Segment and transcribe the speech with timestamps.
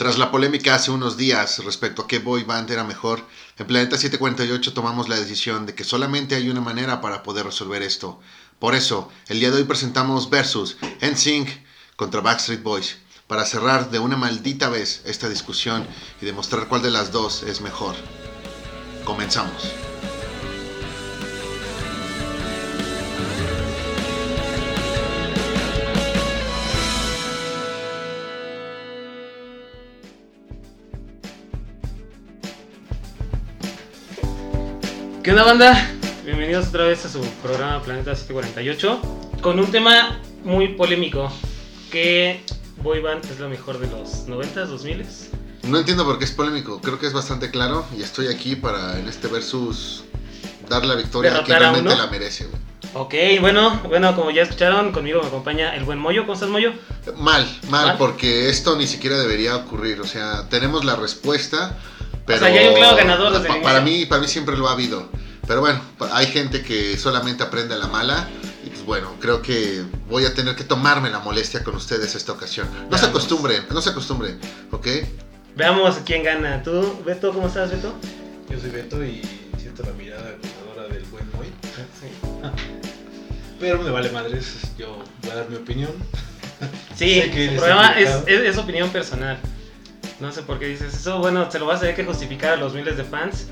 [0.00, 3.28] Tras la polémica hace unos días respecto a qué boy band era mejor,
[3.58, 7.82] en Planeta 748 tomamos la decisión de que solamente hay una manera para poder resolver
[7.82, 8.18] esto.
[8.58, 11.50] Por eso, el día de hoy presentamos Versus NSYNC
[11.96, 15.86] contra Backstreet Boys, para cerrar de una maldita vez esta discusión
[16.22, 17.94] y demostrar cuál de las dos es mejor.
[19.04, 19.89] Comenzamos.
[35.22, 35.90] ¿Qué onda banda?
[36.24, 39.00] Bienvenidos otra vez a su programa Planeta 748
[39.42, 41.30] con un tema muy polémico
[41.90, 42.42] que
[42.82, 45.06] Boy Band es lo mejor de los 90s, 2000
[45.64, 48.98] No entiendo por qué es polémico, creo que es bastante claro y estoy aquí para
[48.98, 50.04] en este versus
[50.68, 51.98] dar la victoria a quien a realmente uno.
[52.02, 52.46] la merece.
[52.46, 52.60] güey.
[52.92, 56.22] Ok, bueno, bueno, como ya escucharon, conmigo me acompaña el buen Moyo.
[56.22, 56.72] ¿Cómo estás, Moyo?
[57.18, 57.98] Mal, mal, ¿Mal?
[57.98, 60.00] porque esto ni siquiera debería ocurrir.
[60.00, 61.78] O sea, tenemos la respuesta,
[62.26, 62.40] pero.
[62.40, 64.68] sea, ya hay un claro ganador desde pa- el para mí, para mí siempre lo
[64.68, 65.08] ha habido.
[65.46, 65.80] Pero bueno,
[66.12, 68.28] hay gente que solamente aprende a la mala.
[68.64, 72.32] Y pues bueno, creo que voy a tener que tomarme la molestia con ustedes esta
[72.32, 72.68] ocasión.
[72.90, 74.38] No se acostumbren, no se acostumbren,
[74.70, 74.86] ¿ok?
[75.56, 76.62] Veamos quién gana.
[76.62, 77.94] ¿Tú, Beto, cómo estás, Beto?
[78.48, 79.22] Yo soy Beto y
[79.58, 81.46] siento la mirada acusadora del buen Moy.
[83.60, 85.90] Pero me vale madres, yo voy a dar mi opinión.
[86.94, 87.82] Sí, el es, equivocado.
[88.26, 89.38] es- es opinión personal.
[90.20, 91.18] No sé por qué dices eso.
[91.18, 93.46] Bueno, se lo vas a tener que justificar a los miles de fans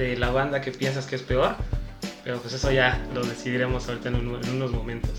[0.00, 1.54] de la banda que piensas que es peor.
[2.24, 5.10] Pero pues eso ya lo decidiremos ahorita en, un- en unos momentos.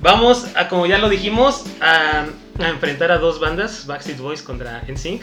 [0.00, 2.26] Vamos a, como ya lo dijimos, a,
[2.58, 5.22] a enfrentar a dos bandas, Backstreet Boys contra NSYNC.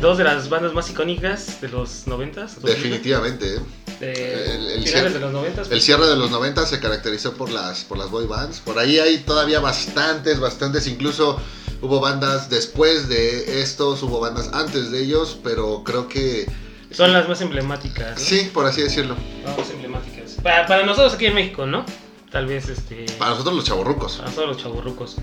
[0.00, 2.56] Dos de las bandas más icónicas de los 90s.
[2.60, 3.56] Definitivamente.
[3.56, 3.60] ¿eh?
[4.00, 4.12] De
[4.54, 5.70] El- el cierre- de los 90s.
[5.70, 8.60] El cierre de los 90 se caracterizó por las, por las boy bands.
[8.60, 10.86] Por ahí hay todavía bastantes, bastantes.
[10.86, 11.38] Incluso
[11.80, 16.46] hubo bandas después de estos, hubo bandas antes de ellos, pero creo que...
[16.94, 18.12] Son las más emblemáticas.
[18.12, 18.24] ¿no?
[18.24, 19.16] Sí, por así decirlo.
[19.44, 20.38] Vamos emblemáticas.
[20.42, 21.84] Para, para nosotros aquí en México, ¿no?
[22.30, 23.06] Tal vez este.
[23.18, 24.16] Para nosotros los chavorrucos.
[24.18, 25.16] Para todos los chaburrucos.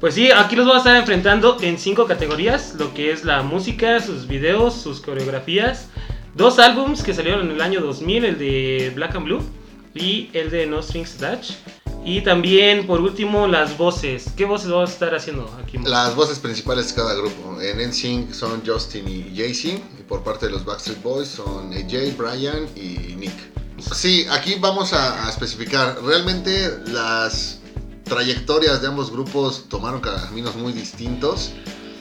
[0.00, 3.42] Pues sí, aquí los voy a estar enfrentando en cinco categorías: lo que es la
[3.42, 5.88] música, sus videos, sus coreografías.
[6.34, 9.42] Dos álbums que salieron en el año 2000, el de Black and Blue
[9.94, 11.56] y el de No Strings Attached.
[12.06, 14.26] Y también, por último, las voces.
[14.36, 15.76] ¿Qué voces vamos a estar haciendo aquí?
[15.78, 17.60] Las voces principales de cada grupo.
[17.60, 19.82] En NSYNC son Justin y Jay-Z.
[19.98, 23.34] Y por parte de los Backstreet Boys son AJ, Brian y Nick.
[23.92, 26.00] Sí, aquí vamos a, a especificar.
[26.00, 27.58] Realmente las
[28.04, 31.54] trayectorias de ambos grupos tomaron caminos muy distintos.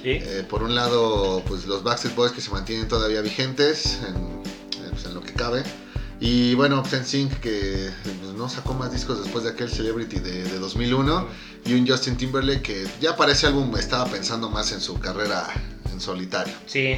[0.03, 0.19] ¿Sí?
[0.21, 4.89] Eh, por un lado, pues los Backstreet Boys que se mantienen todavía vigentes en, eh,
[4.91, 5.63] pues, en lo que cabe.
[6.19, 10.59] Y bueno, NSYNC que pues, no sacó más discos después de aquel Celebrity de, de
[10.59, 11.27] 2001.
[11.65, 15.47] Y un Justin Timberlake que ya para ese álbum estaba pensando más en su carrera
[15.91, 16.53] en solitario.
[16.67, 16.95] Sí.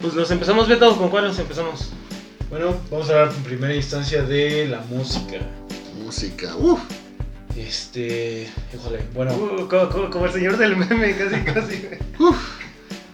[0.00, 0.96] Pues nos empezamos, Beto.
[0.98, 1.90] ¿Con cuál nos empezamos?
[2.50, 5.36] Bueno, vamos a hablar en primera instancia de la música.
[6.02, 6.80] Música, uff.
[7.56, 11.84] Este, híjole, bueno, Uh, como, como- como el señor del meme, casi, casi.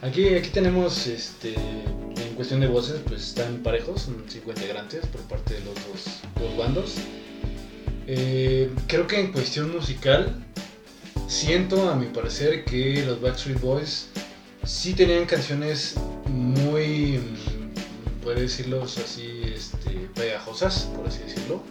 [0.03, 1.55] aquí, aquí tenemos, este,
[2.37, 6.57] cuestión de voces, pues están parejos, son cinco integrantes por parte de los dos, dos
[6.57, 6.95] bandos.
[8.07, 10.45] Eh, creo que en cuestión musical,
[11.27, 14.09] siento a mi parecer que los Backstreet Boys
[14.65, 21.63] sí tenían canciones muy, mm, puede decirlo así, este, pegajosas, por así decirlo.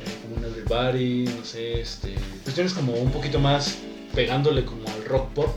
[0.00, 3.76] Eh, como un Everybody, no sé, este, cuestiones como un poquito más
[4.14, 5.56] pegándole como al rock pop.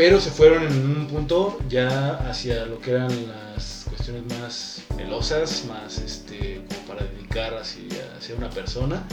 [0.00, 5.66] Pero se fueron en un punto ya hacia lo que eran las cuestiones más melosas,
[5.68, 9.06] más este, como para dedicar hacia, hacia una persona.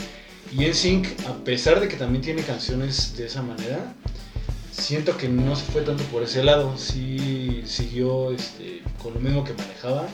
[0.50, 3.92] Y en Sync, a pesar de que también tiene canciones de esa manera,
[4.72, 6.78] siento que no se fue tanto por ese lado.
[6.78, 10.06] Sí siguió este, con lo mismo que manejaba.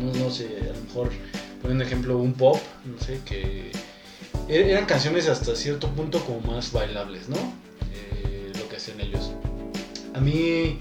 [0.00, 1.10] No, no, sé, a lo mejor
[1.60, 3.72] poniendo ejemplo un pop, no sé, que
[4.48, 7.36] er- eran canciones hasta cierto punto como más bailables, ¿no?
[7.92, 9.30] Eh, lo que hacían ellos.
[10.14, 10.78] A mí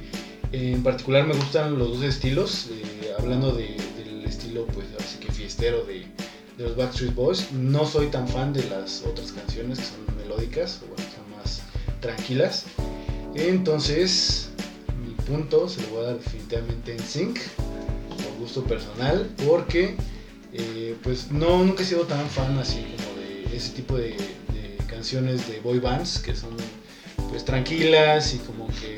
[0.51, 5.31] en particular me gustan los dos estilos, eh, hablando de- del estilo pues así que
[5.31, 6.05] fiestero de,
[6.57, 7.51] los Backstreet Boys.
[7.51, 11.61] No soy tan fan de las otras canciones que son melódicas, o bueno, son más
[11.99, 12.65] tranquilas.
[13.33, 14.49] Entonces,
[15.03, 17.39] mi punto se lo voy a dar definitivamente en Sync,
[18.07, 19.95] por gusto personal, porque
[20.53, 24.15] eh, pues no, nunca he sido tan fan así como de ese tipo de
[24.87, 26.55] canciones de boy bands que son
[27.29, 28.95] pues tranquilas y como que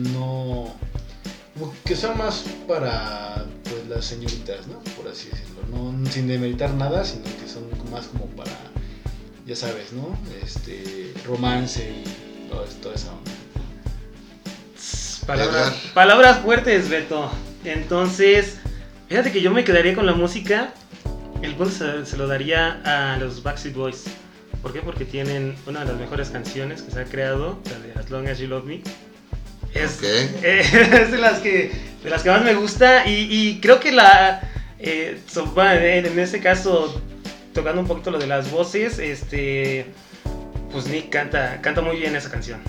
[0.00, 0.74] no
[1.54, 4.78] como que son más para pues las señoritas, ¿no?
[4.96, 8.52] Por así decirlo, no sin demeritar nada, sino que son más como para
[9.46, 10.16] ya sabes, ¿no?
[10.42, 13.30] Este romance y, todo, toda esa onda.
[15.26, 17.30] Palabras, palabras fuertes, Beto.
[17.64, 18.58] Entonces,
[19.08, 20.72] fíjate que yo me quedaría con la música.
[21.42, 24.04] El punto se, se lo daría a los Backstreet Boys.
[24.62, 24.80] ¿Por qué?
[24.80, 28.28] Porque tienen una de las mejores canciones que se ha creado, la de As Long
[28.28, 28.82] As You Love Me.
[29.74, 31.70] Es, eh, es de, las que,
[32.02, 34.40] de las que más me gusta y, y creo que la...
[34.78, 37.00] eh, so- bueno, en, en este caso,
[37.54, 39.86] tocando un poquito lo de las voces, este...
[40.72, 42.60] Pues Nick canta, canta muy bien esa canción.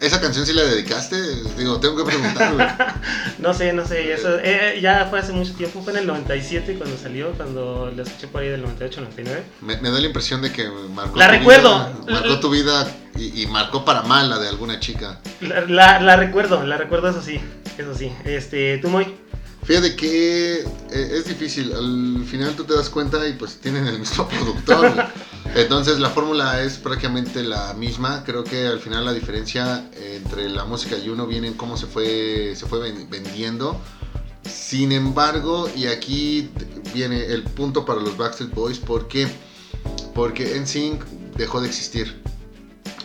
[0.00, 1.16] ¿Esa canción sí la dedicaste?
[1.58, 2.66] Digo, tengo que preguntar, güey.
[3.38, 6.74] No sé, no sé, eso, eh, ya fue hace mucho tiempo, fue en el 97
[6.76, 9.42] cuando salió, cuando la escuché por ahí del 98, 99.
[9.62, 11.78] Me, me da la impresión de que marcó La tu recuerdo.
[11.78, 12.86] vida, marcó tu vida
[13.16, 15.20] y, y marcó para mal la de alguna chica.
[15.40, 17.40] La, la, la recuerdo, la recuerdo, eso sí,
[17.78, 18.12] eso sí.
[18.24, 19.14] Este, tú, Moy.
[19.64, 21.72] Fíjate que eh, es difícil.
[21.72, 24.26] Al final tú te das cuenta y pues tienen el mismo
[24.66, 25.06] productor.
[25.56, 28.22] Entonces la fórmula es prácticamente la misma.
[28.24, 31.86] Creo que al final la diferencia entre la música y uno viene en cómo se
[31.86, 33.78] fue, se fue ven- vendiendo.
[34.48, 36.50] Sin embargo, y aquí
[36.94, 39.28] viene el punto para los Backstreet Boys, ¿por qué?
[40.14, 41.04] Porque NSYNC
[41.36, 42.22] dejó de existir.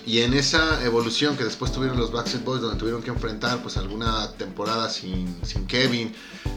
[0.05, 3.75] Y en esa evolución que después tuvieron los Backstreet Boys, donde tuvieron que enfrentar pues
[3.77, 6.13] alguna temporada sin, sin Kevin,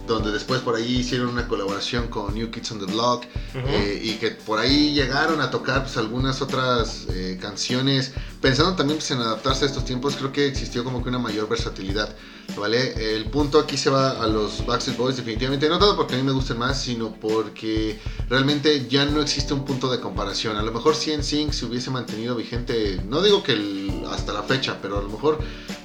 [0.06, 3.25] donde después por ahí hicieron una colaboración con New Kids on the Block,
[3.55, 8.99] eh, y que por ahí llegaron a tocar pues, algunas otras eh, canciones, pensando también
[8.99, 12.14] pues, en adaptarse a estos tiempos, creo que existió como que una mayor versatilidad,
[12.56, 13.14] ¿vale?
[13.17, 16.23] El punto aquí se va a los Backstreet Boys definitivamente, no tanto porque a mí
[16.25, 17.99] me gusten más, sino porque
[18.29, 21.67] realmente ya no existe un punto de comparación, a lo mejor si en Sync se
[21.67, 25.38] hubiese mantenido vigente, no digo que hasta la fecha, pero a lo mejor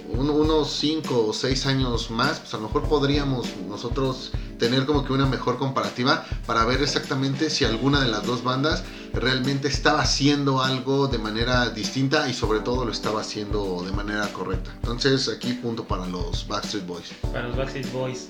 [0.09, 5.03] un- unos 5 o 6 años más, pues a lo mejor podríamos nosotros tener como
[5.03, 8.83] que una mejor comparativa para ver exactamente si alguna de las dos bandas
[9.13, 14.27] realmente estaba haciendo algo de manera distinta y sobre todo lo estaba haciendo de manera
[14.33, 14.71] correcta.
[14.75, 17.11] Entonces aquí punto para los Backstreet Boys.
[17.31, 18.27] Para los Backstreet Boys.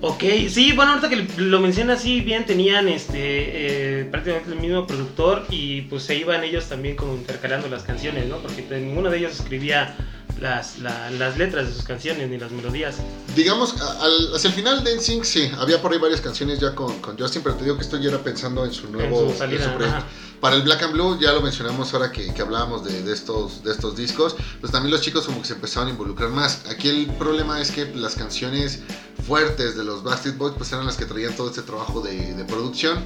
[0.00, 4.86] Ok, sí, bueno, ahorita que lo mencionas así bien, tenían este eh, prácticamente el mismo
[4.86, 8.36] productor y pues se iban ellos también como intercalando las canciones, ¿no?
[8.38, 9.96] Porque pues, ninguno de ellos escribía
[10.40, 12.96] las, la- las letras de sus canciones ni las melodías.
[13.34, 16.98] Digamos, al- hacia el final de NSYNC sí, había por ahí varias canciones ya con,
[17.00, 19.38] con Justin, pero te digo que esto ya era pensando en su nuevo en su
[19.38, 19.64] salida.
[19.64, 19.96] en su proyecto.
[19.98, 20.06] ajá.
[20.40, 23.64] Para el Black and Blue, ya lo mencionamos ahora que, que hablábamos de, de estos,
[23.64, 26.60] de estos discos, pues también los chicos como que se empezaban a involucrar más.
[26.70, 28.78] Aquí el problema es que las canciones
[29.26, 32.44] fuertes de los Backstreet Boys pues eran las que traían todo este trabajo de, de
[32.44, 33.04] producción.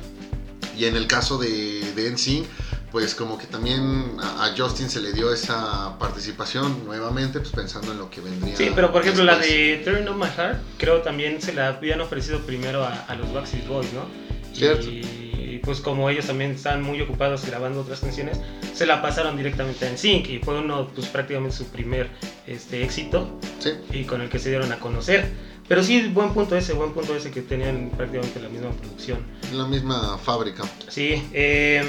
[0.77, 2.47] Y en el caso de, de NSYNC,
[2.93, 7.99] pues como que también a, Justin se le dio esa participación nuevamente, pues pensando en
[7.99, 8.55] lo que vendría.
[8.55, 9.51] Sí, pero por ejemplo la después.
[9.51, 13.33] de Turn on My Heart, creo también se la habían ofrecido primero a, a los
[13.33, 14.07] Backstreet Boys, ¿no?
[14.53, 14.87] Cierto.
[14.89, 18.39] Y pues como ellos también están muy ocupados grabando otras canciones,
[18.75, 22.11] se la pasaron directamente en Sync y fue uno, pues prácticamente su primer
[22.47, 23.71] este, éxito Sí.
[23.93, 25.31] y con el que se dieron a conocer.
[25.69, 29.21] Pero sí, buen punto ese, buen punto ese que tenían prácticamente la misma producción.
[29.55, 30.65] La misma fábrica.
[30.89, 31.83] Sí, eh,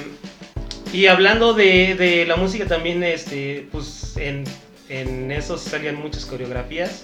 [0.94, 4.44] y hablando de, de la música también, este, pues en,
[4.90, 7.04] en eso salían muchas coreografías.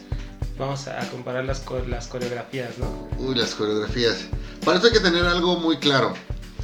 [0.57, 3.09] Vamos a comparar las, las coreografías, ¿no?
[3.17, 4.25] Uy, las coreografías.
[4.63, 6.13] Para esto hay que tener algo muy claro.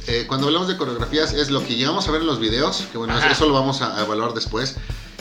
[0.06, 2.98] Eh, cuando hablamos de coreografías es lo que llegamos a ver en los videos, que
[2.98, 3.32] bueno, Ajá.
[3.32, 4.76] eso lo vamos a a evaluar después.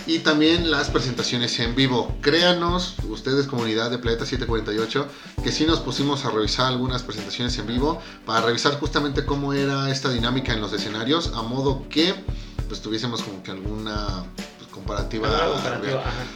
[0.07, 2.15] Y también las presentaciones en vivo.
[2.21, 5.07] Créanos, ustedes comunidad de Planeta 748,
[5.43, 9.89] que sí nos pusimos a revisar algunas presentaciones en vivo para revisar justamente cómo era
[9.89, 12.13] esta dinámica en los escenarios, a modo que
[12.67, 14.25] pues tuviésemos como que alguna
[14.57, 15.27] pues, comparativa.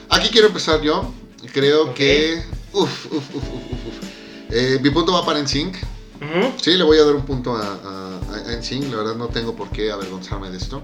[0.10, 1.13] Aquí quiero empezar yo.
[1.53, 2.44] Creo que.
[2.74, 4.51] Uf, uf, uf, uf, uf.
[4.51, 5.75] Eh, mi punto va para NSYNC.
[5.75, 6.53] Ujú.
[6.60, 8.91] Sí, le voy a dar un punto a, a, a NSYNC.
[8.91, 10.82] La verdad no tengo por qué avergonzarme de esto.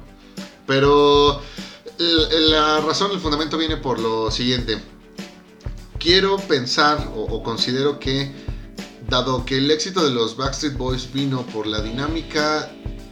[0.65, 1.41] Pero
[1.99, 4.79] el- la razón, el fundamento viene por lo siguiente.
[5.99, 8.31] Quiero pensar o, o considero que,
[9.09, 12.71] dado que el éxito de los Backstreet Boys vino por la dinámica,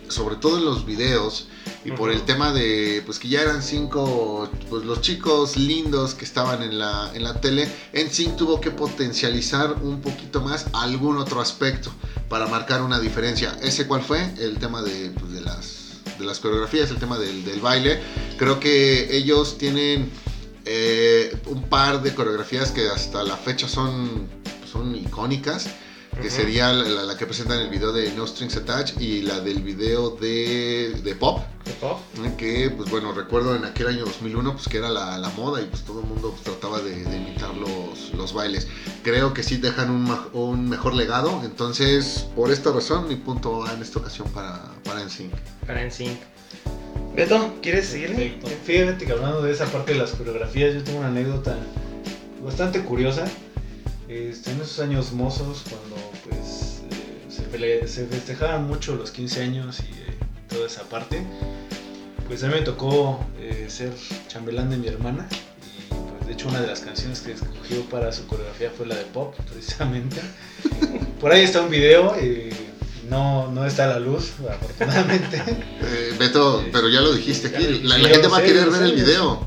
[0.10, 1.48] sobre todo en los videos,
[1.86, 6.24] y por el tema de pues que ya eran cinco pues los chicos lindos que
[6.24, 11.42] estaban en la en la tele NSYNC tuvo que potencializar un poquito más algún otro
[11.42, 11.92] aspecto
[12.30, 13.58] para marcar una diferencia.
[13.62, 15.83] Ese cuál fue el tema de, pues, de las
[16.20, 18.00] de las coreografías el tema del, del baile
[18.38, 20.10] creo que ellos tienen
[20.66, 24.28] eh, un par de coreografías que hasta la fecha son
[24.72, 25.68] son icónicas
[26.22, 29.24] que sería la, la- la que presentan en el video de No Strings Attached y
[29.24, 31.40] la del video de, de Pop,
[31.84, 32.34] ¿eh?
[32.38, 35.66] que pues bueno, recuerdo en aquel año 2001 pues que era la, la moda y
[35.66, 38.68] pues todo el mundo pues, trataba de, de imitar los, los bailes.
[39.04, 43.74] Creo que sí dejan un, un mejor legado, entonces por esta razón mi punto va
[43.74, 45.34] en esta ocasión para, para NSYNC.
[45.66, 46.20] Para NSYNC.
[47.16, 48.40] Beto, ¿quieres seguirle?
[48.66, 51.56] Fíjate que hablando de esa parte de las coreografías, yo tengo una anécdota
[52.44, 53.26] bastante curiosa.
[54.08, 55.96] Este, en esos años mozos, cuando
[56.28, 60.18] pues eh, se, se festejaban mucho los 15 años y eh,
[60.50, 61.24] toda esa parte,
[62.28, 63.92] pues a mí me tocó eh, ser
[64.28, 65.28] chambelán de mi hermana.
[65.32, 68.96] Y pues de hecho una de las canciones que escogió para su coreografía fue la
[68.96, 70.22] de pop, precisamente.
[71.20, 72.52] Por ahí está un video, eh,
[73.10, 75.42] no, no está a la luz, afortunadamente.
[75.86, 79.46] Eh, Beto, pero ya lo dijiste aquí, la, gente va a querer ver el video.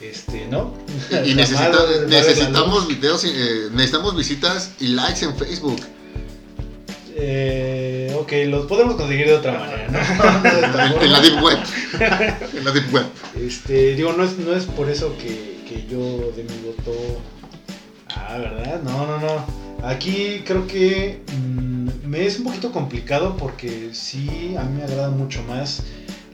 [0.00, 0.74] Este, ¿no?
[1.10, 2.88] Y, y necesita- mal, necesitamos luz.
[2.88, 5.80] videos, eh, necesitamos visitas y likes en Facebook.
[7.16, 11.00] Eh, ok, los podemos conseguir de otra manera, ¿no?
[11.02, 11.58] En la Deep Web.
[12.54, 13.06] En la Deep Web.
[13.40, 16.92] Este, digo, no es, no es por eso que, que yo de mi voto.
[18.14, 18.82] Ah, ¿verdad?
[18.82, 19.46] No, no, no.
[19.82, 25.16] Aquí creo que mm, me es un poquito complicado porque sí, a mí me agradan
[25.16, 25.84] mucho más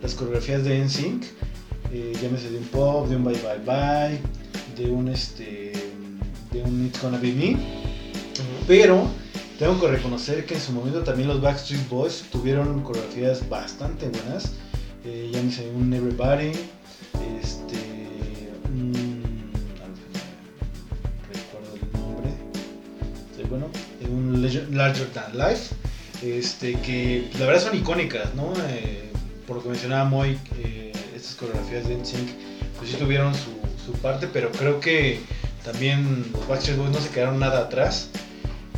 [0.02, 1.24] las coreografías de NSYNC.
[1.92, 4.20] Eh, llámese de un pop, de un bye bye bye,
[4.76, 5.72] de un este.
[6.52, 7.56] de un It's Gonna Be Me.
[8.66, 9.08] Pero
[9.58, 14.52] tengo que reconocer que en su momento también los Backstreet Boys tuvieron coreografías bastante buenas.
[15.04, 16.52] Eh, llámese un Everybody,
[17.42, 17.76] este.
[18.68, 19.22] un-
[21.32, 22.30] recuerdo el nombre.
[23.48, 23.66] Bueno,
[24.00, 25.74] eh, un Legend- Larger Than Life.
[26.22, 28.52] Este, que la verdad son icónicas, ¿no?
[28.70, 29.10] Eh,
[29.46, 32.28] por lo que mencionaba Moy, eh, estas coreografías de NSYNC,
[32.78, 35.20] pues sí tuvieron su parte, pero creo que
[35.64, 38.08] también los Backstreet Boys no se quedaron nada atrás.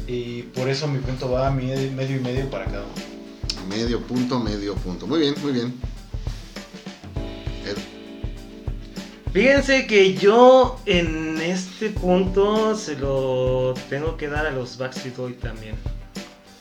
[0.08, 3.68] Y por eso mi punto va a medio medio y medio para cada uno.
[3.68, 5.06] Medio punto, medio punto.
[5.06, 5.74] Muy bien, muy bien.
[7.66, 7.76] Ed,
[9.32, 15.38] Fíjense que yo en este punto se lo tengo que dar a los Backstreet Boys
[15.38, 15.74] también.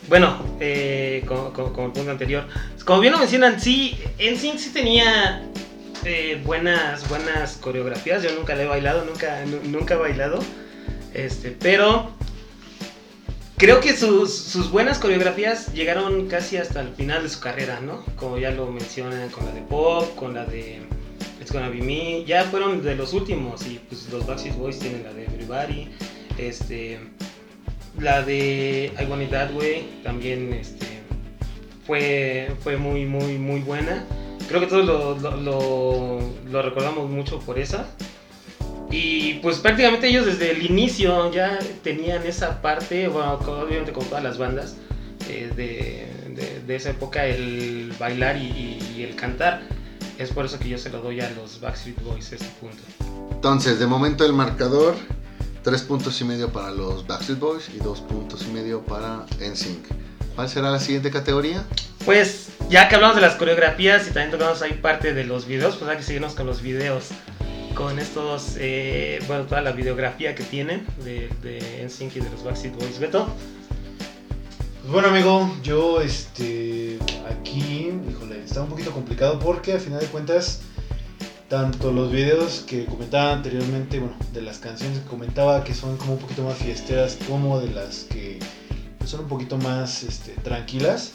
[0.10, 2.46] Bueno, eh, como, como- como el punto anterior.
[2.86, 5.44] Como bien lo mencionan, sí, NSYNC sí tenía
[6.04, 8.22] eh, buenas, buenas coreografías.
[8.24, 10.40] Yo nunca le he bailado, nunca, nu- nunca he bailado.
[11.14, 12.12] Este, pero
[13.58, 18.04] creo que sus, sus buenas coreografías llegaron casi hasta el final de su carrera, ¿no?
[18.16, 20.80] Como ya lo mencionan con la de Pop, con la de
[21.42, 25.04] It's Gonna Be Me, ya fueron de los últimos y pues los Backstreet Boys tienen
[25.04, 25.90] la de Everybody,
[26.38, 27.00] este,
[28.00, 30.86] la de I Want It That Way también este,
[31.86, 34.06] fue, fue muy, muy, muy buena.
[34.48, 37.88] Creo que todos lo, lo, recordamos mucho por esa.
[38.90, 44.24] Y pues prácticamente ellos desde el inicio ya tenían esa parte, bueno, obviamente con todas
[44.24, 44.76] las bandas
[45.30, 49.62] eh, de, de- de esa época, el bailar y, y- y el cantar.
[50.18, 52.78] Es por eso que yo se lo doy a los Backstreet Boys este punto.
[53.32, 54.96] Entonces, de momento el marcador,
[55.64, 59.86] tres puntos y medio para los Backstreet Boys y dos puntos y medio para NSYNC.
[60.36, 61.64] ¿Cuál será la siguiente categoría?
[62.06, 65.76] Pues ya que hablamos de las coreografías y también tocamos ahí parte de los videos,
[65.76, 67.10] pues hay que seguirnos con los videos.
[67.78, 72.76] Con estos, eh, bueno, toda la videografía que tienen de, de y de los Backstreet
[72.76, 72.98] Boys.
[72.98, 73.28] Beto.
[74.82, 76.98] Pues bueno, amigo, yo este
[77.30, 80.62] aquí, híjole, está un poquito complicado porque a final de cuentas,
[81.50, 86.14] tanto los videos que comentaba anteriormente, bueno, de las canciones que comentaba que son como
[86.14, 88.40] un poquito más fiesteras, como de las que
[89.06, 91.12] son un poquito más este, tranquilas,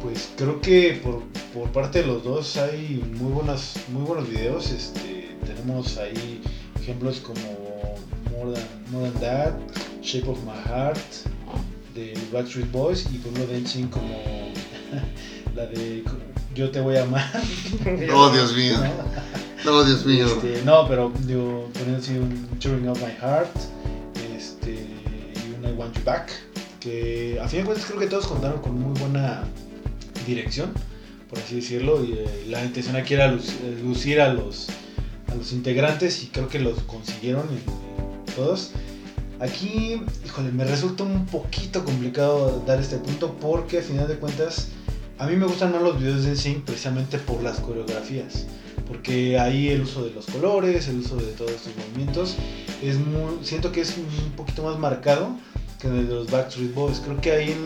[0.00, 1.22] pues creo que por,
[1.52, 4.70] por parte de los dos hay muy buenas, muy buenos videos.
[4.70, 6.40] Este, tenemos ahí
[6.80, 7.40] ejemplos como
[8.30, 9.52] More Than, More Than That,
[10.02, 10.98] Shape of My Heart,
[11.94, 14.08] de Backstreet Boys y por ejemplo de NSYNC como
[15.54, 16.02] la de
[16.54, 17.30] Yo te voy a amar.
[18.12, 18.78] Oh, Dios mío.
[18.78, 19.22] ¿no?
[19.64, 20.26] No, Dios mío.
[20.26, 23.56] Este, no, pero digo, poniendo así un Tearing Up My Heart
[24.36, 26.32] este, y un I Want You Back,
[26.80, 29.44] que a fin de cuentas creo que todos contaron con muy buena
[30.26, 30.72] dirección,
[31.28, 33.32] por así decirlo, y eh, la intención aquí era
[33.82, 34.68] lucir a los,
[35.32, 37.46] a los integrantes y creo que los consiguieron
[38.36, 38.72] todos.
[39.40, 44.68] Aquí, híjole, me resulta un poquito complicado dar este punto porque a final de cuentas
[45.18, 48.46] a mí me gustan más los videos de NSYNC precisamente por las coreografías.
[48.86, 52.36] Porque ahí el uso de los colores, el uso de todos estos movimientos,
[52.82, 55.36] es muy, siento que es un poquito más marcado
[55.80, 57.00] que el de los Backstreet Boys.
[57.00, 57.56] Creo que ahí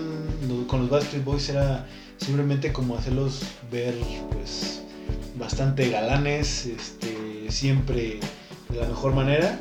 [0.66, 1.87] con los Backstreet Boys era
[2.18, 3.94] simplemente como hacerlos ver
[4.32, 4.82] pues
[5.38, 7.16] bastante galanes, este,
[7.50, 8.21] siempre
[8.69, 9.59] de la mejor manera.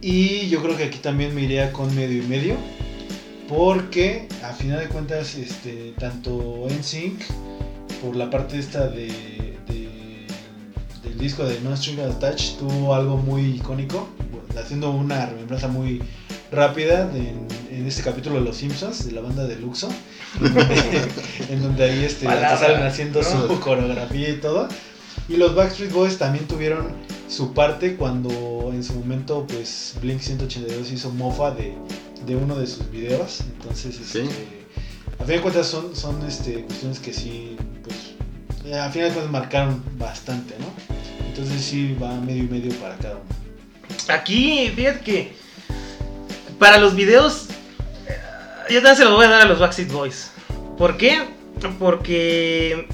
[0.00, 2.56] Y yo creo que aquí también me iría con medio y medio.
[3.48, 7.20] Porque a final de cuentas, este, tanto NSYNC,
[8.02, 9.06] por la parte esta de,
[9.68, 10.26] de-
[11.02, 14.08] del disco de No String Attached, tuvo algo muy icónico,
[14.58, 16.02] haciendo una remembranza muy,
[16.50, 19.88] rápida de- en, en este capítulo de Los Simpsons, de la banda de Luxo,
[21.50, 23.28] en donde ahí este, salen haciendo ¿no?
[23.48, 24.68] su coreografía y todo.
[25.28, 26.92] Y los Backstreet Boys también tuvieron
[27.28, 31.74] su parte cuando en su momento pues Blink 182 hizo mofa de,
[32.26, 33.40] de uno de sus videos.
[33.40, 34.30] Entonces, este, Sí.
[35.18, 37.96] a fin de cuentas son, son este, cuestiones que sí, pues,
[38.66, 40.66] eh, a fin de cuentas marcaron bastante, ¿no?
[41.26, 43.24] Entonces sí va medio y medio para cada uno.
[44.08, 45.32] Aquí, fíjate que
[46.58, 47.46] para los videos,
[48.08, 48.16] eh,
[48.70, 50.30] yo también se lo voy a dar a los Backstreet Boys.
[50.78, 51.22] ¿Por qué?
[51.78, 52.86] Porque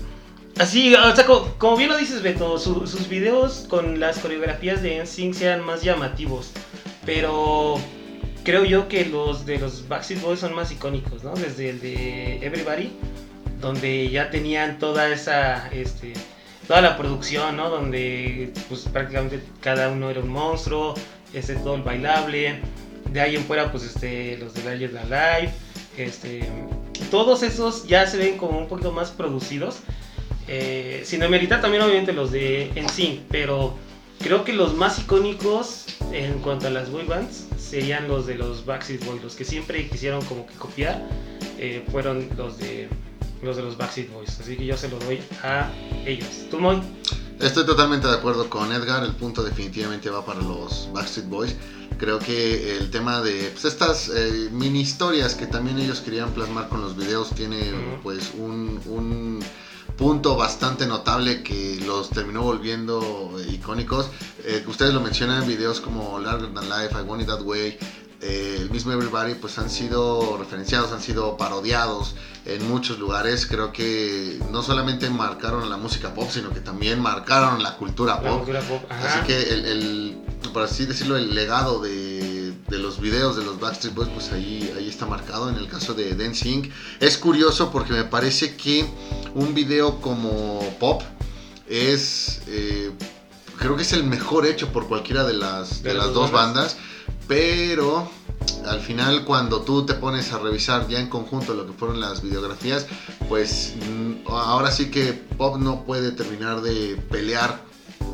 [0.60, 4.82] así, o sea, co- como, bien lo dices, Beto, su- sus videos con las coreografías
[4.82, 6.50] de NSYNC sean más llamativos.
[7.06, 7.76] Pero
[8.44, 11.32] creo yo que los de los Backstreet Boys son más icónicos, ¿no?
[11.34, 12.92] Desde el de Everybody,
[13.60, 16.12] donde ya tenían toda esa, este,
[16.68, 17.70] toda la producción, ¿no?
[17.70, 20.94] Donde pues prácticamente cada uno era un monstruo,
[21.32, 22.60] este, todo el bailable.
[23.10, 25.54] De ahí en fuera, pues este, los de Larger Than Life,
[25.96, 26.48] este,
[27.10, 29.78] todos esos ya se ven como un poquito más producidos.
[30.52, 33.76] Eh, sin demeritar también obviamente los de NSYNC, pero
[34.18, 38.66] creo que los más icónicos en cuanto a las boy bands serían los de los
[38.66, 41.06] Backstreet Boys, los que siempre quisieron como que copiar
[41.56, 42.88] eh, fueron los de
[43.44, 45.70] los de los Backstreet Boys, así que yo se lo doy a
[46.04, 46.46] ellos.
[46.50, 46.82] ¿Tú, Moy?
[47.38, 51.54] Estoy totalmente de acuerdo con Edgar, el punto definitivamente va para los Backstreet Boys.
[51.96, 56.68] Creo que el tema de pues, estas eh, mini historias que también ellos querían plasmar
[56.68, 59.44] con los videos tiene pues un, un
[60.00, 64.06] punto bastante notable que los terminó volviendo eh, icónicos.
[64.44, 67.78] Eh, ustedes lo mencionan, videos como Larger Than Life, I Want It That Way,
[68.22, 72.14] eh, el mismo Everybody, pues han sido referenciados, han sido parodiados
[72.46, 73.44] en muchos lugares.
[73.44, 78.22] Creo que no solamente marcaron la música pop, sino que también marcaron la cultura La
[78.22, 78.38] pop.
[78.38, 78.82] cultura pop.
[78.88, 80.16] Así que el, el-
[80.54, 81.90] por así decirlo, el legado de,
[82.70, 85.50] de los videos de los Backstreet Boys, pues ahí, ahí está marcado.
[85.50, 88.88] En el caso de Dancing, es curioso porque me parece que
[89.34, 91.02] un video como Pop
[91.68, 92.92] es, eh,
[93.58, 96.32] creo que es el mejor hecho por cualquiera de las, de De las dos dos
[96.32, 96.76] bandas,
[97.26, 98.10] pero
[98.66, 102.22] al final cuando tú te pones a revisar ya en conjunto lo que fueron las
[102.22, 102.86] videografías,
[103.28, 107.69] pues mm, ahora sí que Pop no puede terminar de pelear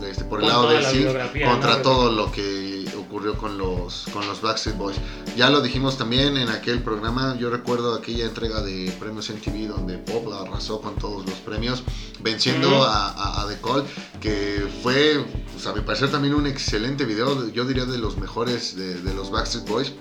[0.09, 1.83] este, por el lado del la Sync contra ¿no?
[1.83, 4.97] todo lo que ocurrió con los, con los Backstreet Boys.
[5.37, 9.99] Ya lo dijimos también en aquel programa, yo recuerdo aquella entrega de premios MTV donde
[9.99, 11.83] Pop arrasó con todos los premios,
[12.21, 12.83] venciendo Ujú.
[12.83, 13.85] a, a, a The Call,
[14.21, 18.77] que fue, pues, a mi parecer también un excelente video, yo diría de los mejores
[18.77, 19.93] de, de los Backstreet Boys.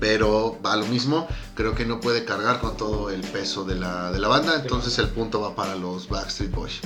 [0.00, 4.10] Pero a lo mismo, creo que no puede cargar con todo el peso de la,
[4.10, 6.80] de la banda, entonces el punto va para los Backstreet Boys.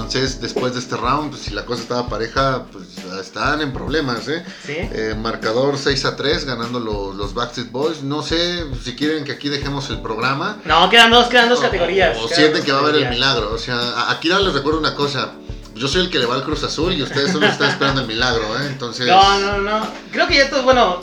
[0.00, 2.84] Entonces, después de este round, pues, si la cosa estaba pareja, pues
[3.18, 4.44] están en problemas, ¿eh?
[4.66, 4.74] Sí.
[4.76, 8.02] Eh, marcador 6 a 3, ganando los, los Backstreet Boys.
[8.02, 10.58] No sé si quieren que aquí dejemos el programa.
[10.66, 12.18] No, quedan dos, quedan dos o- categorías.
[12.18, 13.54] O, sienten que va a haber el milagro.
[13.54, 15.32] O sea, aquí les recuerdo una cosa.
[15.74, 18.06] Yo soy el que le va al Cruz Azul y ustedes que están esperando el
[18.06, 18.66] milagro, ¿eh?
[18.66, 19.06] Entonces.
[19.06, 19.86] No, no, no.
[20.12, 21.00] Creo que ya todo, bueno,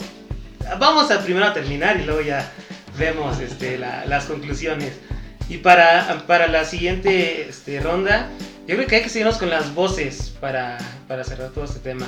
[0.78, 2.52] vamos a primero a terminar y luego ya
[2.96, 4.92] vemos este, la- las conclusiones.
[5.48, 8.30] Y para, para la siguiente este, ronda,
[8.66, 12.06] yo creo que hay que seguirnos con las voces para, para cerrar todo este tema.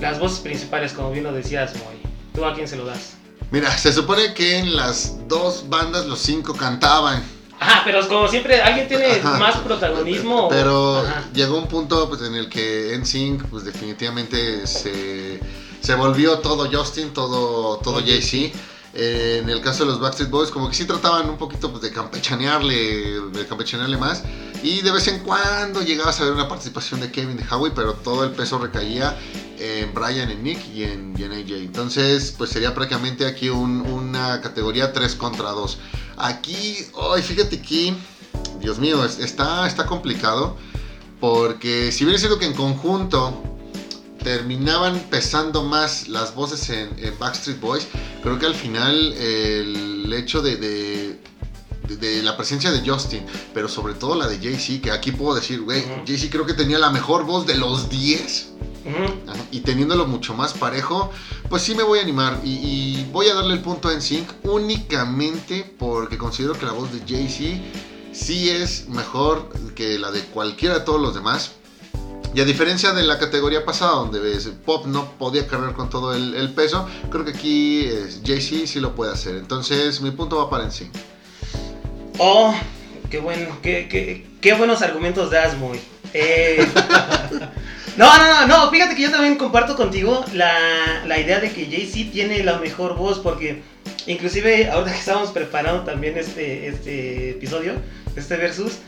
[0.00, 1.96] Las voces principales, como bien lo decías, Moy.
[2.34, 3.14] ¿Tú a quién se lo das?
[3.50, 7.22] Mira, se supone que en las dos bandas los cinco cantaban.
[7.58, 9.38] Ajá, pero como siempre, ¿alguien tiene Ajá.
[9.38, 10.48] más protagonismo?
[10.48, 11.24] Pero Ajá.
[11.34, 15.40] llegó un punto pues, en el que NSYNC pues definitivamente se,
[15.80, 18.56] se volvió todo Justin, todo, todo Todo Jay-Z.
[18.94, 21.82] Eh, en el caso de los Backstreet Boys, como que sí trataban un poquito pues,
[21.82, 24.22] de campechanearle, de campechanearle más.
[24.62, 27.94] Y de vez en cuando llegabas a ver una participación de Kevin de Howie, pero
[27.94, 29.16] todo el peso recaía
[29.58, 31.60] en Brian, en Nick y en, y AJ.
[31.62, 35.78] Entonces, pues sería prácticamente aquí un- una categoría 3 contra 2.
[36.16, 36.76] Aquí,
[37.14, 37.94] ay, fíjate que,
[38.60, 40.56] Dios mío, es- está, está complicado.
[41.20, 43.42] Porque si es cierto que en conjunto
[44.22, 47.86] terminaban pesando más las voces en, Backstreet Boys,
[48.22, 51.18] creo que al final el hecho de-
[51.88, 53.24] de- de la presencia de Justin,
[53.54, 55.84] pero sobre todo la de Jay-Z, que aquí puedo decir, güey.
[56.06, 58.50] Jay-Z creo que tenía la mejor voz de los 10.
[58.84, 59.30] Ujú.
[59.30, 61.10] Ajá, Y teniéndolo mucho más parejo,
[61.50, 64.28] pues sí me voy a animar y, y voy a darle el punto en Sync
[64.44, 67.62] únicamente porque considero que la voz de Jay-Z
[68.12, 71.52] sí es mejor que la de cualquiera de todos los demás.
[72.34, 76.14] Y a diferencia de la categoría pasada, donde ves, Pop no podía cargar con todo
[76.14, 79.36] el, el peso, creo que aquí eh, Jay-Z sí lo puede hacer.
[79.36, 80.92] Entonces mi punto va para en Sync.
[82.18, 82.54] Oh,
[83.10, 85.78] qué bueno, qué, qué, qué buenos argumentos das, Moy.
[86.12, 86.66] Eh,
[87.98, 91.66] No, no, no, no, fíjate que yo también comparto contigo la, la idea de que
[91.66, 93.60] Jay-Z tiene la mejor voz porque
[94.06, 97.72] inclusive ahora que estábamos preparando también este, este episodio,
[98.14, 98.78] este versus,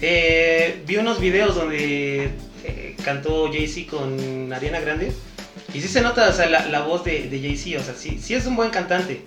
[0.00, 2.30] eh, vi unos videos donde
[2.62, 5.10] eh, cantó Jay-Z con Ariana Grande
[5.74, 8.20] y sí se nota o sea, la, la voz de, de Jay-Z, o sea, sí,
[8.22, 9.22] sí es un buen cantante.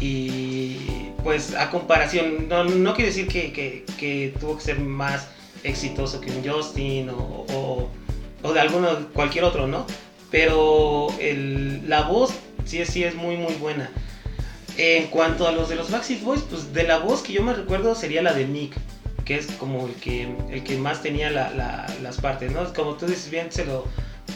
[0.00, 0.78] Y
[1.22, 3.52] pues a comparación, no, no quiere decir que,
[3.98, 5.28] que, tuvo que ser más
[5.62, 7.90] exitoso que un Justin o,
[8.42, 9.86] o, de alguno, cualquier otro, ¿no?
[10.30, 12.32] Pero el, la voz
[12.64, 13.90] sí, sí es muy, muy buena.
[14.78, 17.52] En cuanto a los de los Backstreet Boys, pues de la voz que yo me
[17.52, 18.74] recuerdo sería la de Nick,
[19.24, 22.72] que es como el que, el que más tenía la, la, las partes, ¿no?
[22.72, 23.86] Como tú dices bien, se lo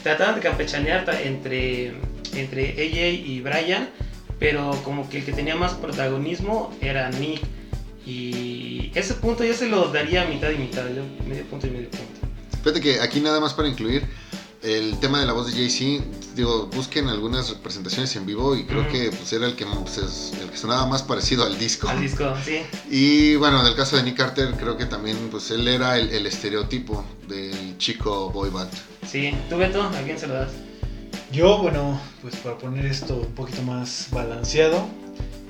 [0.03, 1.95] trataban de campechanear entre,
[2.35, 3.89] entre AJ y Brian,
[4.39, 7.41] pero como que el que tenía más protagonismo era Nick.
[8.07, 11.71] Y ese punto yo se lo daría a mitad y mitad, yo medio punto y
[11.71, 12.21] medio punto.
[12.63, 14.03] Fíjate que aquí nada más para incluir
[14.63, 18.81] el tema de la voz de Jay-Z, digo, busquen algunas presentaciones en vivo y creo
[18.83, 18.91] Ujú.
[18.91, 21.89] que pues, era el que, pues, es- el que sonaba más parecido al disco.
[21.89, 22.61] Al disco, sí.
[22.91, 26.11] Y bueno, en el caso de Nick Carter, creo que también pues él era el,
[26.11, 28.71] el estereotipo del chico boy band.
[29.07, 30.51] Sí, tú Beto, ¿a quién se lo das?
[31.35, 34.87] Yo, bueno, pues para poner esto un poquito más balanceado,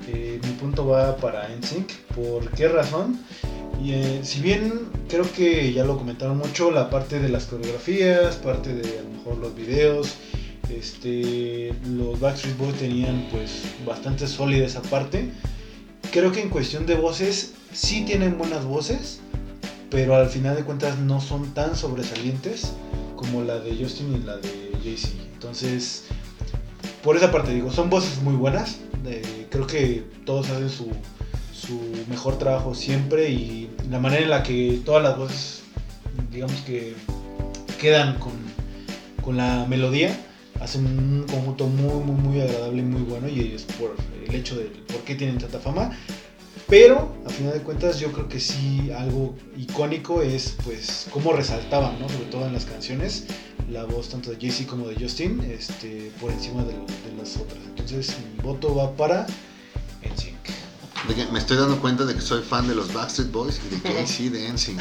[0.07, 1.91] eh, mi punto va para NSYNC.
[2.15, 3.19] ¿Por qué razón?
[3.83, 8.37] Y eh, si bien creo que ya lo comentaron mucho, la parte de las coreografías,
[8.37, 10.15] parte de a lo mejor los videos,
[10.75, 15.29] este, los Backstreet Boys tenían pues bastante sólida esa parte.
[16.11, 19.19] Creo que en cuestión de voces sí tienen buenas voces,
[19.91, 22.73] pero al final de cuentas no son tan sobresalientes
[23.15, 25.34] como la de Justin y la de Jay-Z.
[25.45, 26.05] Entonces,
[27.03, 28.79] por esa parte digo, son voces muy buenas.
[29.51, 30.89] creo que todos hacen su,
[32.09, 35.61] mejor trabajo siempre y la manera en la que todas las voces,
[36.31, 36.95] digamos que
[37.79, 38.33] quedan con,
[39.23, 40.19] con la melodía,
[40.59, 43.95] hacen un conjunto muy, muy, muy agradable y muy bueno y es por
[44.27, 45.91] el hecho de por qué tienen tanta fama.
[46.67, 51.99] Pero, a final de cuentas, yo creo que sí algo icónico es pues cómo resaltaban,
[51.99, 52.09] ¿no?
[52.09, 53.27] Sobre todo en las canciones,
[53.69, 57.59] la voz tanto de Jay-Z como de Justin, este, por encima de, de las otras.
[57.69, 59.25] Entonces, mi voto va para
[60.01, 61.31] NSYNC.
[61.31, 64.35] Me estoy dando cuenta de que soy fan de los Backstreet Boys y de Jay-Z
[64.35, 64.79] de NSYNC.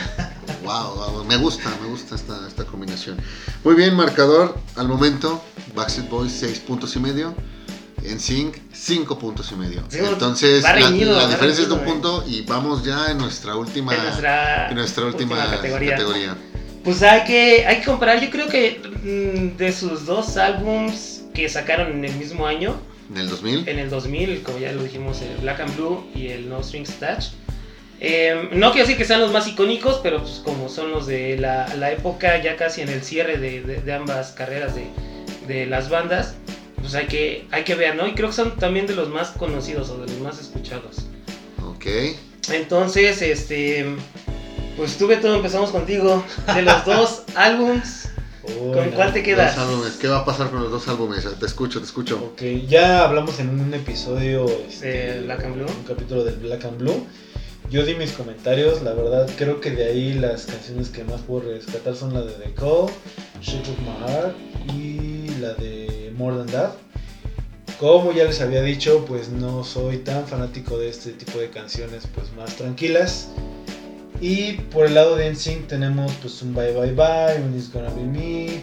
[0.64, 3.18] Wow, wow, me gusta, me gusta esta, esta combinación.
[3.62, 5.42] Muy bien, marcador al momento,
[5.75, 7.35] Backstreet Boys 6 puntos y medio,
[8.03, 9.83] NSYNC 5 puntos y medio.
[9.88, 12.03] Sí, Entonces, la, reñido, la va diferencia es de un reñido, eh.
[12.03, 15.90] punto y vamos ya en nuestra última, en nuestra, en nuestra última, categoría.
[15.92, 16.37] categoría.
[16.85, 21.49] Pues hay que, hay que comparar, yo creo que mm, de sus dos álbums que
[21.49, 22.77] sacaron en el mismo año,
[23.11, 23.68] En el 2000.
[23.68, 26.90] en el 2000, como ya lo dijimos, el Black and Blue y el No Strings
[26.90, 27.33] Attached.
[28.01, 31.38] Eh, no quiero decir que sean los más icónicos, pero pues como son los de
[31.38, 34.85] la, la época ya casi en el cierre de, de- de ambas carreras de,
[35.49, 36.35] de las bandas,
[36.81, 38.07] pues hay que, hay que ver, ¿no?
[38.07, 41.07] Y creo que son también de los más conocidos o de los más escuchados.
[41.62, 41.87] Ok.
[42.53, 43.87] Entonces, este,
[44.77, 46.25] pues tú Beto, empezamos contigo.
[46.55, 48.09] De los dos álbums,
[48.43, 49.57] ¿con cuál te quedas?
[49.57, 49.93] Dos álbumes.
[49.95, 51.27] ¿Qué va a pasar con los dos álbumes?
[51.39, 52.33] Te escucho, te escucho.
[52.33, 55.67] Ok, ya hablamos en un episodio este, De Black and Blue.
[55.67, 57.07] Un capítulo del Black and Blue.
[57.71, 61.51] Yo di mis comentarios, la verdad creo que de ahí las canciones que más puedo
[61.51, 62.91] rescatar son la de The Call,
[63.41, 64.37] Shape of My Heart
[64.75, 66.73] y la de More Than That.
[67.81, 72.07] Como ya les había dicho, pues no soy tan fanático de este tipo de canciones
[72.15, 73.31] pues más tranquilas.
[74.27, 77.91] Y por el lado de NSYNC tenemos pues un Bye Bye Bye, un It's Gonna
[77.91, 78.63] Be Me,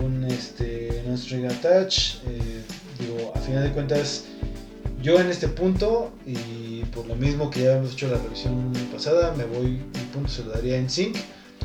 [0.00, 2.20] un este, No String Attached.
[2.28, 2.62] eh,
[3.00, 4.26] digo, a final de cuentas,
[5.02, 9.34] yo en este punto, y por lo mismo que ya hemos hecho la revisión pasada,
[9.36, 11.16] me voy, mi punto se lo daría en Sync.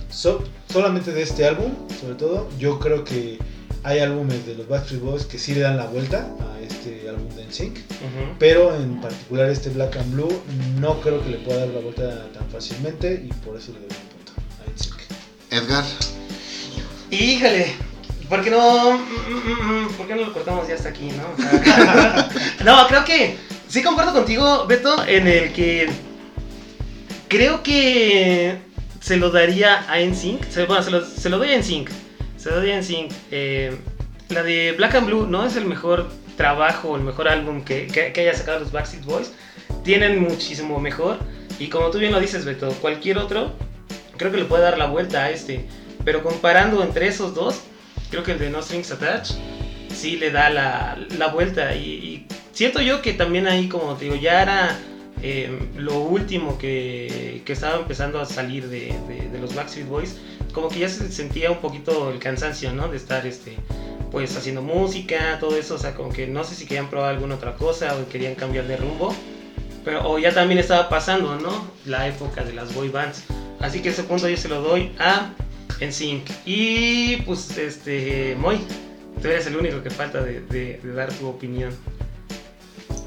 [0.09, 3.37] So- solamente de este álbum, sobre todo, yo creo que
[3.83, 7.29] hay álbumes de los Backstreet Boys que sí le dan la vuelta a este álbum
[7.35, 7.77] de NSYNC.
[7.77, 8.35] Ujú.
[8.39, 10.41] Pero en particular este Black and Blue
[10.79, 13.89] no creo que le pueda dar la vuelta tan fácilmente y por eso le doy
[13.89, 15.01] un punto a NSYNC.
[15.51, 15.83] Edgar.
[17.09, 17.73] Híjole,
[18.29, 18.97] ¿por qué no?
[18.97, 21.23] mm, mm, mm, ¿Por qué no lo cortamos ya hasta aquí, no?
[21.37, 22.29] O sea,
[22.63, 23.35] no, creo que
[23.67, 25.89] sí comparto contigo, Beto, en el que
[27.27, 28.59] creo que
[29.01, 30.67] se lo daría a NSYNC.
[30.67, 31.89] Bueno, se lo, se lo doy a NSYNC.
[32.41, 33.11] Se a NSYNC.
[33.31, 33.75] Eh,
[34.29, 38.11] la de Black and Blue no es el mejor trabajo, el mejor álbum que, que,
[38.13, 39.31] que haya sacado los Backstreet Boys.
[39.83, 41.19] Tienen muchísimo mejor.
[41.59, 43.53] Y como tú bien lo dices, Beto, cualquier otro
[44.17, 45.65] creo que le puede dar la vuelta a este.
[46.03, 47.61] Pero comparando entre esos dos,
[48.09, 49.35] creo que el de No Strings Attached
[49.93, 51.75] sí le da la, la vuelta.
[51.75, 54.79] Y, y siento yo que también ahí, como te digo, ya era
[55.21, 60.17] eh, lo último que, que estaba empezando a salir de, de- de los Backstreet Boys.
[60.53, 62.87] Como que ya se sentía un poquito el cansancio, ¿no?
[62.87, 63.57] De estar, este,
[64.11, 67.35] pues haciendo música, todo eso, o sea, como que no sé si querían probar alguna
[67.35, 69.13] otra cosa o querían cambiar de rumbo,
[69.85, 71.67] pero o ya también estaba pasando, ¿no?
[71.85, 73.23] La época de las boy bands.
[73.59, 75.33] Así que ese punto yo se lo doy a
[75.79, 76.29] NSYNC.
[76.45, 78.59] Y pues, este, Moy,
[79.21, 81.71] tú eres el único que falta de, de- de dar tu opinión.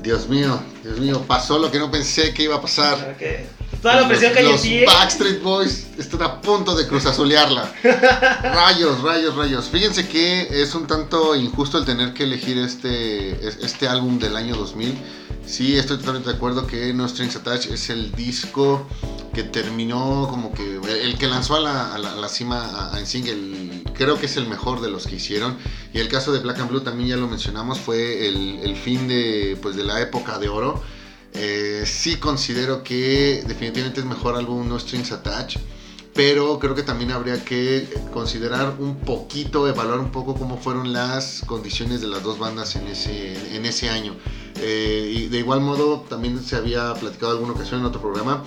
[0.02, 3.16] Dios mío, Dios mío, pasó lo que no pensé que iba a pasar.
[3.16, 3.46] Que-
[3.84, 4.94] Toda la presión los, que hay en los.
[4.94, 7.72] Backstreet Boys están a punto de cruzazulearla.
[8.42, 9.66] rayos, rayos, rayos.
[9.68, 14.36] Fíjense que es un tanto injusto el tener que elegir este, es- este álbum del
[14.36, 14.96] año 2000.
[15.46, 18.88] Sí, estoy totalmente de acuerdo que No Strings Attached es el disco
[19.34, 22.98] que terminó como que el que lanzó a la, a la- a la cima a,
[22.98, 25.58] el- creo que es el mejor de los que hicieron.
[25.92, 29.06] Y el caso de Black and Blue también ya lo mencionamos, fue el, el fin
[29.08, 30.82] de, pues, de la época de oro.
[31.34, 35.60] Eh, sí considero que definitivamente es mejor álbum No Strings Attached,
[36.14, 41.42] pero creo que también habría que considerar un poquito, evaluar un poco cómo fueron las
[41.44, 44.14] condiciones de las dos bandas en ese, en ese año.
[44.60, 48.44] Eh, y de igual modo, también se había platicado alguna ocasión en otro programa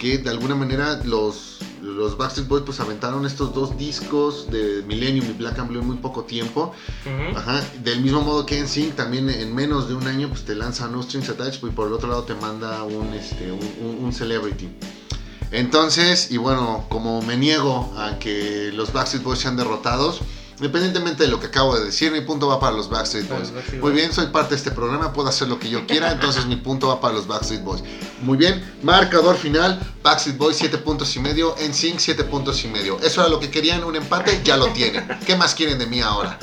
[0.00, 5.26] que de alguna manera los, los Backstreet Boys pues aventaron estos dos discos de Millennium
[5.28, 6.72] y Black and Blue en muy poco tiempo.
[7.36, 10.88] Ajá, del mismo modo que NSYNC también en menos de un año pues te lanza
[10.88, 14.12] No Strings Attached y por el otro lado te manda un, este, un, un- un
[14.12, 14.68] Celebrity.
[15.52, 20.20] Entonces, y bueno, como me niego a que los Backstreet Boys sean derrotados,
[20.60, 23.50] independientemente de lo que acabo de decir, mi punto va para los Backstreet Boys.
[23.80, 26.56] Muy bien, soy parte de este programa, puedo hacer lo que yo quiera, entonces mi
[26.56, 27.82] punto va para los Backstreet Boys.
[28.20, 33.00] Muy bien, marcador final, Backstreet Boys 7 puntos y medio, NSYNC 7 puntos y medio.
[33.00, 35.08] Eso era lo que querían, un empate, ya lo tienen.
[35.26, 36.38] ¿Qué más quieren de mí ahora?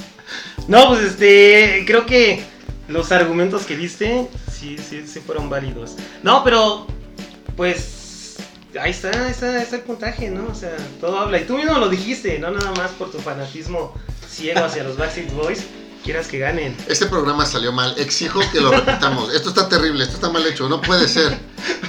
[0.67, 2.43] No, pues este, creo que
[2.87, 5.95] los argumentos que diste sí, sí, sí fueron válidos.
[6.23, 6.87] No, pero
[7.55, 7.96] pues
[8.81, 10.47] ahí está, ahí está, ahí está el puntaje, ¿no?
[10.51, 11.39] O sea, todo habla.
[11.39, 13.93] Y tú mismo lo dijiste, no nada más por tu fanatismo
[14.29, 15.63] ciego hacia los Backstreet Boys,
[16.03, 16.75] quieras que ganen.
[16.87, 19.33] Este programa salió mal, exijo que lo repitamos.
[19.33, 21.37] Esto está terrible, esto está mal hecho, no puede ser.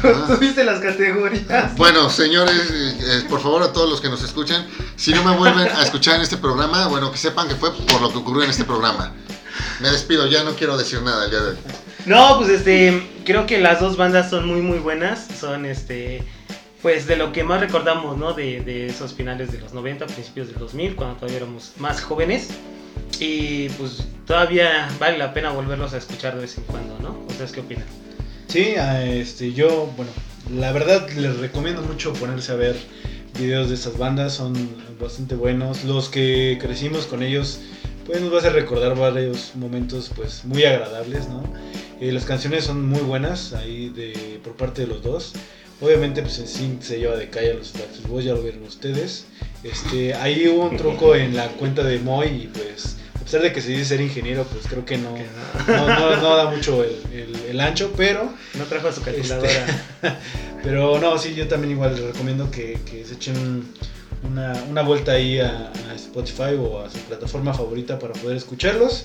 [0.02, 0.24] Ah.
[0.26, 1.76] Tú viste las categorías.
[1.76, 5.68] Bueno, señores, eh, por favor a todos los que nos escuchan, si no me vuelven
[5.68, 8.50] a escuchar en este programa, bueno, que sepan que fue por lo que ocurrió en
[8.50, 9.12] este programa.
[9.80, 11.56] Me despido, ya no quiero decir nada el día de hoy.
[12.06, 16.24] No, pues este, creo que las dos bandas son muy muy buenas, son este,
[16.82, 18.32] pues de lo que más recordamos, ¿no?
[18.34, 22.50] De, de esos finales de los 90, principios del 2000, cuando todavía éramos más jóvenes.
[23.20, 27.24] Y pues todavía vale la pena volverlos a escuchar de vez en cuando, ¿no?
[27.28, 27.86] ¿Ustedes qué opinan?
[28.48, 30.10] Sí, a este, yo, bueno,
[30.54, 32.76] la verdad les recomiendo mucho ponerse a ver
[33.38, 34.54] videos de estas bandas, son
[35.00, 35.84] bastante buenos.
[35.84, 37.60] Los que crecimos con ellos,
[38.06, 41.42] pues nos va a hacer recordar varios momentos, pues muy agradables, ¿no?
[42.00, 45.34] Eh, las canciones son muy buenas ahí de, por parte de los dos.
[45.80, 48.62] Obviamente, pues en Sync se lleva de calle a los Backstreet Boys, ya lo vieron
[48.64, 49.26] ustedes.
[49.62, 53.52] Este, ahí hubo un truco en la cuenta de Moy y pues, a pesar de
[53.52, 55.12] que se dice ser ingeniero, pues creo que no,
[55.68, 59.84] no, no, no- no da mucho el, el- el ancho, pero, no trajo su calculadora.
[60.62, 63.64] pero no, sí, yo también igual les recomiendo que, que se echen
[64.28, 69.04] una, una vuelta ahí a, a Spotify o a su plataforma favorita para poder escucharlos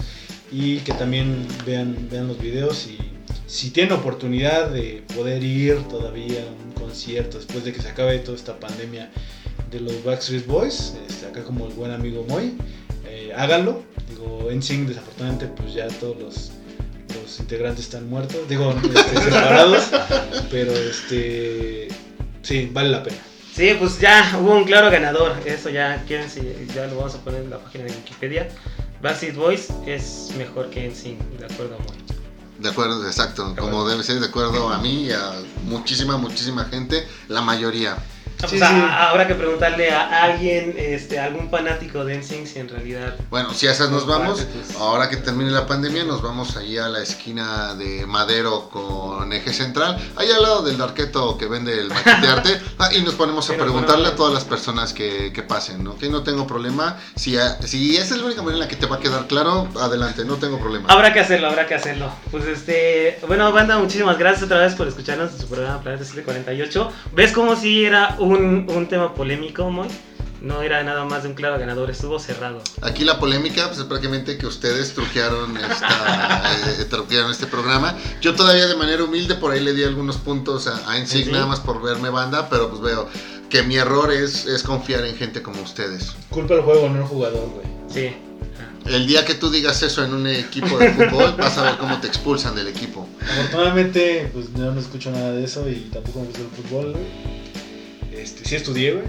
[0.52, 2.98] y que también vean, vean los videos y
[3.46, 6.63] si tienen oportunidad de poder ir todavía a
[6.94, 9.10] concierto después de que se acabe toda esta pandemia
[9.72, 12.56] de los Backstreet Boys, este, acá como el buen amigo Moy,
[13.08, 13.82] eh, háganlo.
[14.08, 16.52] Digo, NSYNC desafortunadamente pues ya todos los,
[17.16, 19.90] los integrantes están muertos, digo, este, separados,
[20.52, 21.88] pero este
[22.44, 23.18] sí, vale la pena.
[23.56, 25.36] Sí, pues ya hubo un claro ganador.
[25.46, 26.42] Eso ya, quédense,
[26.76, 28.48] ya lo vamos a poner en la página de Wikipedia.
[29.02, 32.03] Backstreet Boys es mejor que NSYNC, de acuerdo, Moy.
[32.64, 35.34] De acuerdo, exacto, como debe ser, de acuerdo a mí y a
[35.66, 37.98] muchísima, muchísima gente, la mayoría.
[38.48, 38.76] Sí, pues, sí.
[38.76, 43.54] a- habrá que preguntarle a alguien, este, algún fanático de NSYNC si en realidad Bueno,
[43.54, 44.46] si a esas nos vamos,
[44.80, 49.54] ahora que termine la pandemia, nos vamos ahí a la esquina de Madero con eje
[49.54, 53.46] central, ahí al lado del darqueto que vende el maquete arte, ah, y nos ponemos
[53.50, 55.98] a Sí, nos preguntarle a ponemos- todas las personas que, que pasen, ¿no?
[55.98, 58.76] Que no tengo problema, si, a- si esa es la única manera en la que
[58.76, 60.88] te va a quedar claro, adelante, no tengo problema.
[60.90, 62.12] Habrá que hacerlo, habrá que hacerlo.
[62.32, 66.92] Pues este, bueno, banda, muchísimas gracias otra vez por escucharnos en su programa Planeta 748.
[67.14, 69.88] ¿Ves como si era un, un tema polémico, Moy?
[70.44, 72.62] No era nada más de un claro ganador, estuvo cerrado.
[72.82, 77.98] Aquí la polémica pues, es prácticamente que ustedes truquearon, esta, eh, truquearon este programa.
[78.20, 81.24] Yo todavía de manera humilde por ahí le di algunos puntos a, a ¿Sí?
[81.32, 83.08] nada más por verme banda, pero pues veo
[83.50, 86.14] que mi error es, es confiar en gente como ustedes.
[86.30, 87.66] Culpa el juego, no el jugador, güey.
[87.88, 88.14] Sí.
[88.86, 92.02] El día que tú digas eso en un equipo de fútbol, vas a ver cómo
[92.02, 93.08] te expulsan del equipo.
[93.22, 97.43] Afortunadamente, pues yo no escucho nada de eso y tampoco me gusta el fútbol, güey.
[98.24, 99.06] Este, sí estudié, güey.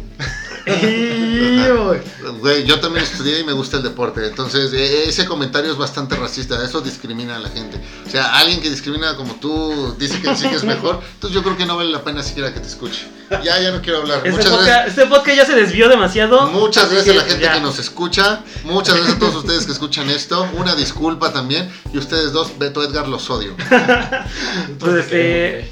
[2.40, 4.27] Güey, yo también estudié y me gusta el deporte.
[4.27, 6.62] Entonces, e- ese comentario es bastante racista.
[6.64, 7.79] Eso discrimina a la gente.
[8.07, 11.00] O sea, alguien que discrimina como tú dice que sí que es mejor.
[11.14, 13.07] Entonces, yo creo que no vale la pena siquiera que te escuche.
[13.42, 14.18] Ya, ya no quiero hablar.
[14.18, 14.88] Este Muchas podcast, gracias.
[14.98, 16.46] este podcast ya se desvió demasiado.
[16.48, 17.53] Muchas gracias a la gente ya.
[17.55, 18.42] que nos escucha.
[18.64, 20.48] Muchas gracias a todos ustedes que escuchan esto.
[20.55, 21.70] Una disculpa también.
[21.92, 23.55] Y ustedes dos, Beto Edgar, los odio.
[24.79, 25.70] Pues este.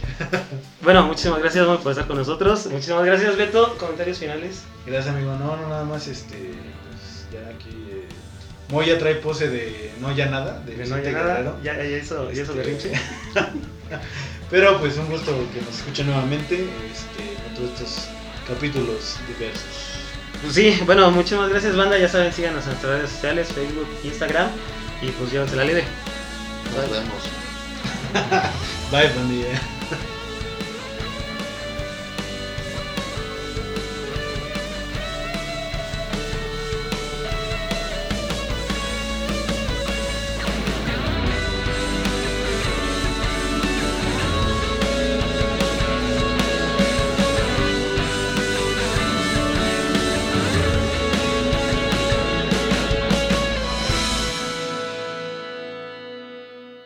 [0.82, 2.66] Bueno, muchísimas gracias por estar con nosotros.
[2.66, 3.76] Muchísimas gracias, Beto.
[3.78, 4.62] Comentarios finales.
[4.84, 5.32] Gracias, amigo.
[5.36, 7.70] No, no, nada más, este, pues ya aquí.
[7.88, 8.08] Eh,
[8.68, 10.60] Moy ya trae pose de no ya nada.
[10.60, 11.34] De No, ya nada.
[11.34, 11.56] Guerrero.
[11.62, 12.92] Ya, ya hizo, ya hizo Este, berrinche.
[14.50, 18.08] Pero pues un gusto que nos escuchen nuevamente este, en de estos
[18.48, 19.92] capítulos diversos.
[20.42, 21.96] Pues sí, bueno, muchísimas gracias, banda.
[21.96, 24.48] Ya saben, síganos en nuestras redes sociales: Facebook, Instagram.
[25.00, 25.84] Y pues llévense la libre.
[26.74, 27.22] Nos vemos.
[28.90, 29.81] Bye, pandilla.